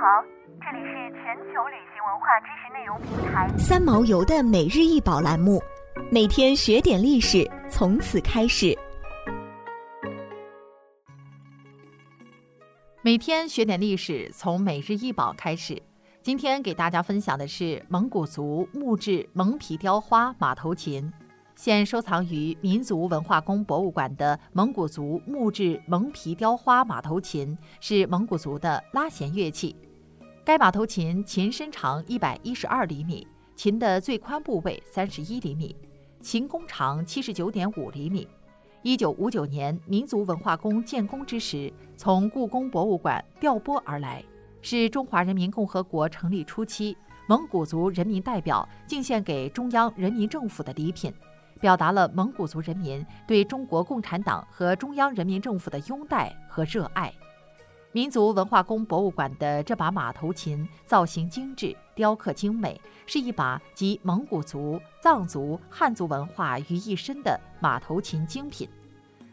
[0.00, 0.22] 好，
[0.60, 5.60] 这里是全球旅行文化知识内容平台三毛游的每日一宝栏目，
[6.08, 8.78] 每天学点历史，从此开始。
[13.02, 15.82] 每天学点历史，从每日一宝开始。
[16.22, 21.12] 今天给大家分享的是蒙古族木质蒙皮雕花马头琴。
[21.56, 29.74] 现收藏于民族文化宫博物馆的蒙古族木质蒙皮雕花马头琴是蒙古族的拉弦乐器。
[30.48, 35.76] 该马头琴琴身长一百一十二厘米，琴的最宽部位三十一厘米，
[36.22, 38.26] 琴弓长七十九点五厘米。
[38.80, 44.24] 一九五九年民族文化宫建宫之时，从故宫博物馆调拨而来，
[44.62, 46.96] 是中华人民共和国成立初期
[47.28, 51.12] 蒙古族人民代表敬献给中央人民政府的礼品。
[51.60, 57.12] 表达了蒙古族人民对中国共产党和中央人民政府的拥戴和热爱。
[57.98, 68.68] 民族文化宫博物馆的这把马头琴造型精致，雕刻精美，是一把集蒙古族、藏族、汉族文化于一身的马头琴精品。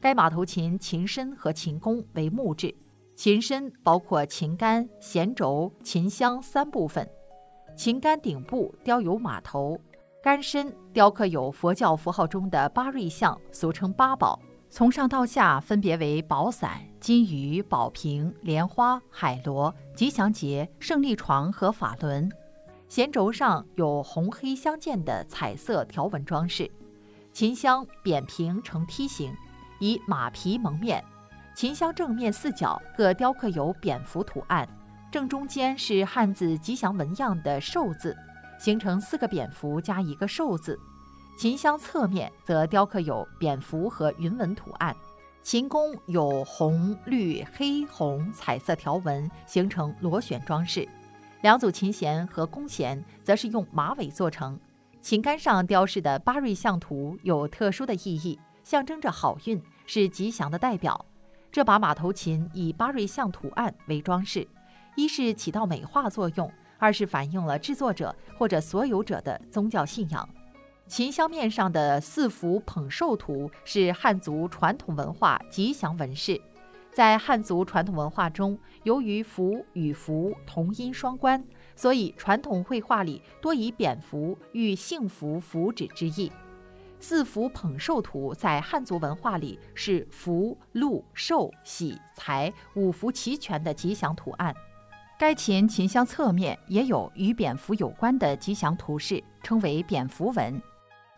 [0.00, 2.74] 该马头琴琴身和琴弓为木质，
[3.14, 7.08] 琴身包括琴杆、弦轴、琴箱三部分，
[7.76, 9.78] 琴杆顶部雕有马头。
[10.20, 14.36] 杆身雕刻有佛教符号中的八瑞相，俗称八宝，
[14.70, 22.30] 从上到下分别为宝伞、金鱼、宝瓶、莲花、海螺、吉祥结、胜利床和法轮。
[22.86, 26.70] 弦轴上有红黑相间的彩色条纹装饰。
[27.32, 29.34] 琴箱扁平呈梯形，
[29.80, 31.02] 以马皮蒙面。
[31.54, 34.68] 琴箱正面四角各雕刻有蝙蝠图案，
[35.10, 38.16] 正中间是汉字吉祥纹样的寿字。
[38.58, 40.78] 形成四个蝙蝠加一个寿字，
[41.38, 44.92] 琴箱侧面则雕刻有蝙蝠和云纹图案，
[45.40, 50.88] 琴弓有红、绿、黑、红彩色条纹，形成螺旋装饰。
[51.42, 54.58] 两组琴弦和弓弦则是用马尾做成。
[55.00, 61.06] 琴杆上雕饰的八瑞象图有特殊的意义，象征着好运，是吉祥的代表。
[61.52, 64.44] 这把马头琴以八瑞象图案为装饰，
[64.96, 66.50] 一是起到美化作用。
[66.80, 70.28] 二是反映了制作者或者所有者的宗教信仰。
[70.88, 76.40] 琴箱面上的四幅捧寿图是汉族传统文化吉祥纹饰。
[76.90, 81.44] 在汉族传统文化中，由于福与福同音双关，
[81.76, 86.32] 所以传统绘画里多以蝙蝠喻幸福福祉之意。
[86.98, 94.56] 四幅捧寿图在汉族文化里是福、禄、寿、喜、财五福齐全的吉祥图案。
[95.18, 100.60] 该琴琴箱侧面也有与蝙蝠有关的吉祥图示，称为蝙蝠纹。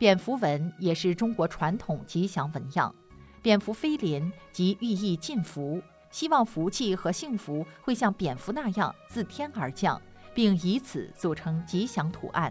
[0.00, 2.94] 蝙蝠纹也是中国传统吉祥纹样。
[3.42, 5.78] 蝙蝠飞临即寓意进福，
[6.10, 10.00] 希望福气和幸福会像蝙蝠那样自天而降，
[10.32, 12.50] 并以此组成吉祥图案。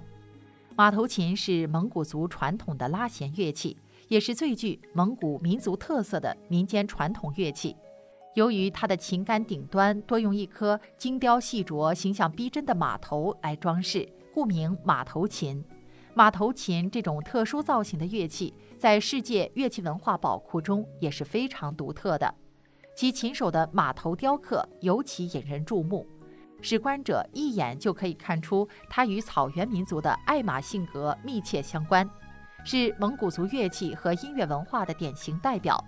[0.76, 3.76] 马头琴是蒙古族传统的拉弦乐器，
[4.10, 7.76] 也是最具蒙古民族特色的民间传统乐器。
[8.36, 15.66] 由于它的琴杆顶端多用一颗精雕细琢、形象逼真的马头来装饰，故名马头琴。
[16.14, 22.34] 马头琴这种特殊造型的乐器，在世界乐器文化宝库中也是非常独特的。
[22.96, 26.06] 其琴手的马头雕刻尤其引人注目，
[26.62, 32.10] 使观者一眼就可以看出它与草原民族的爱马性格密切相关，
[32.66, 35.82] 是蒙古族乐器和音乐文化的典型代表。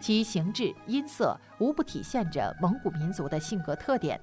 [0.00, 4.20] 其形制、音色无不体现着蒙古民族的性格特点。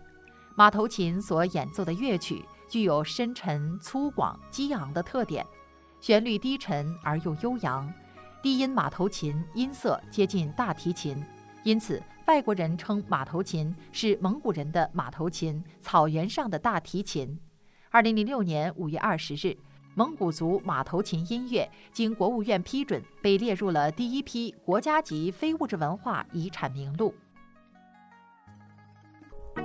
[0.55, 5.45] 马头琴所演奏的乐曲具有深沉、粗犷、激昂的特点，
[5.99, 7.91] 旋律低沉而又悠扬。
[8.41, 11.23] 低音马头琴音色接近大提琴，
[11.63, 17.39] 因此外国人称马头琴是蒙古人的马头琴，草原上的大提琴。
[17.89, 19.57] 二零零六年五月二十日。
[19.95, 27.13] 蒙古族马头琴音乐经国务院批准，被列入了第一批国家级非物质文化遗产名录。